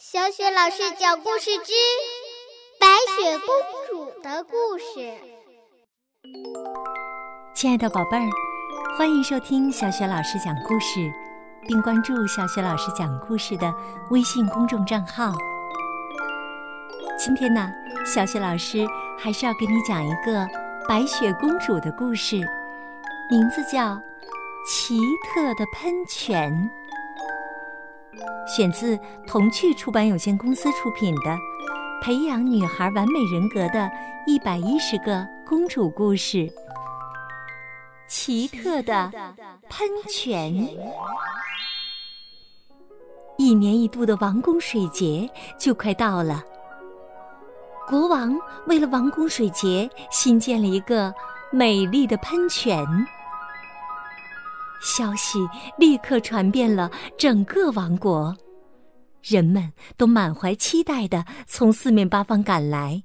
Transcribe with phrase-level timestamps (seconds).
[0.00, 1.72] 小雪老师讲故事之
[2.78, 3.48] 《白雪公
[3.90, 5.00] 主的故事》。
[7.52, 8.30] 亲爱的宝贝儿，
[8.96, 11.12] 欢迎收听小雪老师讲故事，
[11.66, 13.74] 并关注小雪老师讲故事的
[14.12, 15.32] 微信公众账号。
[17.18, 17.68] 今天呢，
[18.06, 18.86] 小雪老师
[19.18, 20.46] 还是要给你讲一个
[20.88, 22.36] 白雪公主的故事，
[23.32, 23.94] 名字叫
[24.64, 26.52] 《奇特的喷泉》。
[28.46, 31.30] 选自童趣出版有限公司出品的
[32.02, 33.90] 《培养女孩完美人格的
[34.26, 36.38] 一百一十个公主故事》。
[38.08, 39.12] 奇特的
[39.68, 40.54] 喷泉。
[43.36, 46.42] 一年一度的王宫水节就快到了，
[47.86, 51.14] 国王为了王宫水节新建了一个
[51.52, 52.84] 美丽的喷泉。
[54.80, 55.38] 消息
[55.78, 58.36] 立刻传遍了整个王国，
[59.22, 63.04] 人们都满怀期待的从四面八方赶来，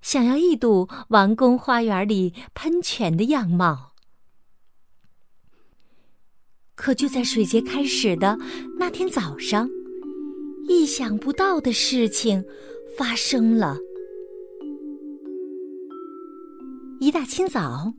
[0.00, 3.92] 想要一睹王宫花园里喷泉的样貌。
[6.74, 8.38] 可就在水节开始的
[8.78, 9.68] 那天早上，
[10.68, 12.44] 意想不到的事情
[12.96, 13.76] 发生了。
[17.00, 17.94] 一大清早。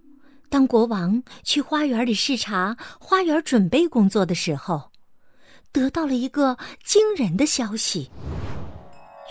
[0.49, 4.91] 当国王去花园里视察花园准备工作的时候，
[5.71, 8.09] 得到了一个惊人的消息：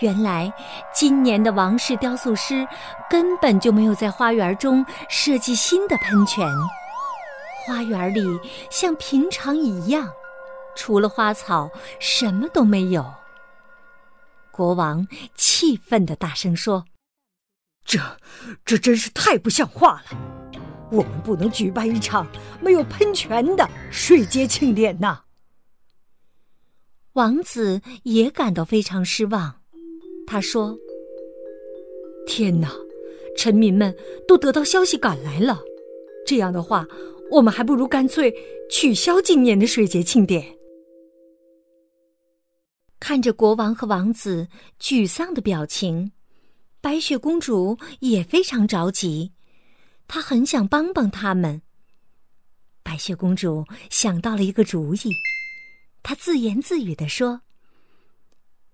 [0.01, 0.51] 原来
[0.93, 2.65] 今年的王室雕塑师
[3.09, 6.47] 根本就没有在花园中设计新的喷泉，
[7.65, 8.21] 花园里
[8.71, 10.09] 像平常一样，
[10.75, 13.05] 除了花草什么都没有。
[14.51, 16.85] 国王气愤的大声说
[17.85, 17.99] ：“这，
[18.63, 20.17] 这真是太不像话了！”
[20.91, 22.27] 我们不能举办一场
[22.61, 25.21] 没有喷泉的水节庆典呐！
[27.13, 29.61] 王子也感到非常失望。
[30.25, 30.77] 他说
[32.25, 32.71] ：“天哪，
[33.35, 33.95] 臣民们
[34.27, 35.59] 都得到消息赶来了。
[36.25, 36.87] 这样的话，
[37.31, 38.33] 我们还不如干脆
[38.69, 40.55] 取消今年的水节庆典。”
[42.99, 44.47] 看着国王和王子
[44.79, 46.11] 沮丧的表情，
[46.81, 49.31] 白雪公主也非常着急。
[50.09, 51.61] 她很想帮帮他们。
[52.81, 55.15] 白雪公主想到了一个主意，
[56.01, 57.41] 她自言自语地说：“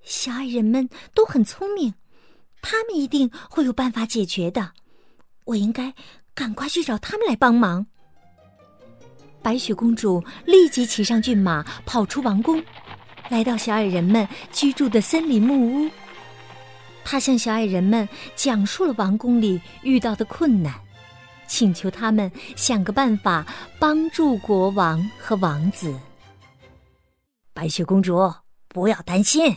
[0.02, 1.94] 小矮人们都很聪明，
[2.62, 4.72] 他们一定会有办法解决的。
[5.44, 5.94] 我应该
[6.34, 7.86] 赶快去找他们来帮忙。”
[9.44, 12.64] 白雪公主立即骑上骏马，跑出王宫，
[13.30, 15.92] 来到小矮人们居住的森林木屋。
[17.04, 18.08] 她向小矮人们
[18.38, 20.85] 讲述了王宫里遇到的困难。
[21.48, 23.46] 请求他们想个办法
[23.80, 25.94] 帮助国王和王子。
[27.54, 28.34] 白雪公主，
[28.68, 29.56] 不要担心。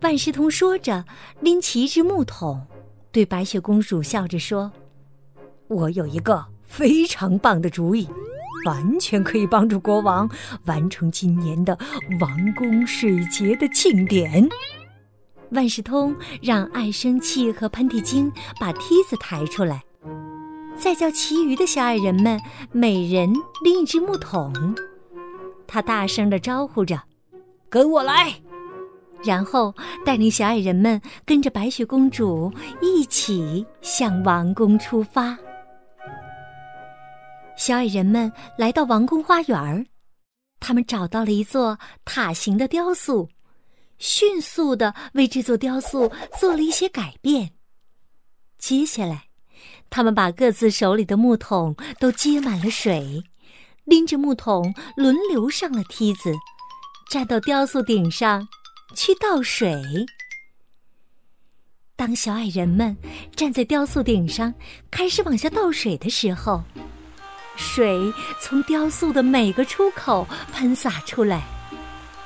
[0.00, 1.04] 万事通说着，
[1.40, 2.66] 拎起一只木桶，
[3.12, 4.72] 对白雪公主笑着说
[5.68, 8.08] ：“我有一个非常棒的主意，
[8.66, 10.28] 完全可以帮助国王
[10.64, 11.78] 完成今年的
[12.20, 14.46] 王宫水节的庆典。”
[15.50, 19.82] 万事通让爱生气和喷嚏精把梯子抬出来。
[20.76, 22.38] 再叫其余的小矮人们
[22.70, 24.52] 每人拎一只木桶，
[25.66, 27.00] 他大声的招呼着
[27.70, 28.34] ：“跟我来！”
[29.24, 29.74] 然后
[30.04, 32.52] 带领小矮人们跟着白雪公主
[32.82, 35.38] 一起向王宫出发。
[37.56, 39.86] 小矮人们来到王宫花园，
[40.60, 43.28] 他们找到了一座塔形的雕塑，
[43.98, 47.50] 迅速的为这座雕塑做了一些改变。
[48.58, 49.33] 接下来。
[49.94, 53.22] 他们把各自手里的木桶都接满了水，
[53.84, 56.34] 拎着木桶轮流上了梯子，
[57.08, 58.48] 站到雕塑顶上
[58.96, 59.80] 去倒水。
[61.94, 62.96] 当小矮人们
[63.36, 64.52] 站在雕塑顶上
[64.90, 66.64] 开始往下倒水的时候，
[67.54, 71.40] 水从雕塑的每个出口喷洒出来，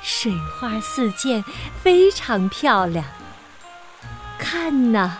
[0.01, 1.43] 水花四溅，
[1.83, 3.05] 非常漂亮。
[4.39, 5.19] 看呐，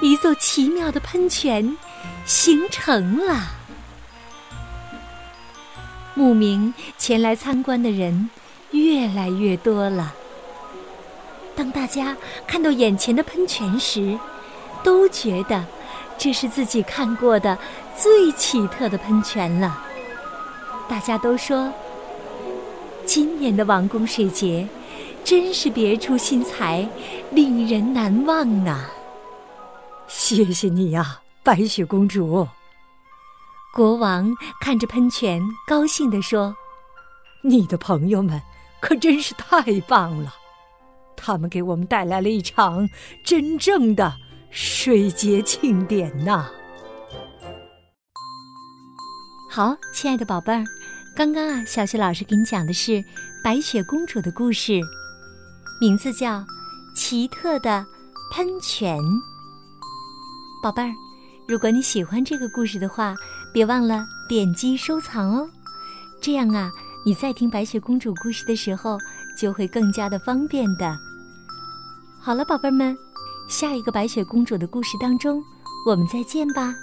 [0.00, 1.76] 一座奇妙的喷泉。
[2.28, 3.52] 形成了。
[6.14, 8.28] 慕名前来参观的人
[8.70, 10.14] 越来越多了。
[11.56, 12.14] 当大家
[12.46, 14.18] 看到眼前的喷泉时，
[14.84, 15.64] 都觉得
[16.18, 17.56] 这是自己看过的
[17.96, 19.82] 最奇特的喷泉了。
[20.86, 21.72] 大家都说，
[23.06, 24.68] 今年的王宫水节
[25.24, 26.86] 真是别出心裁，
[27.30, 28.90] 令人难忘啊！
[30.06, 31.20] 谢谢你呀。
[31.48, 32.46] 白雪公主，
[33.72, 34.30] 国王
[34.60, 36.54] 看着喷泉，高兴地说
[37.40, 38.38] ：“你的朋友们
[38.82, 40.34] 可真是太棒了！
[41.16, 42.86] 他们给我们带来了一场
[43.24, 44.12] 真正的
[44.50, 46.50] 水节庆典呐！
[49.50, 50.62] 好，亲爱的宝贝儿，
[51.16, 53.02] 刚刚啊，小雪老师给你讲的是
[53.42, 54.82] 白雪公主的故事，
[55.80, 56.40] 名字叫
[56.94, 57.86] 《奇特的
[58.34, 58.98] 喷泉》。
[60.62, 60.92] 宝贝儿，
[61.48, 63.14] 如果你喜欢这个故事的话，
[63.54, 65.48] 别忘了点击收藏哦，
[66.20, 66.70] 这样啊，
[67.06, 68.98] 你在听白雪公主故事的时候
[69.34, 70.94] 就会更加的方便的。
[72.20, 72.94] 好了，宝贝们，
[73.48, 75.42] 下一个白雪公主的故事当中，
[75.86, 76.74] 我们再见吧。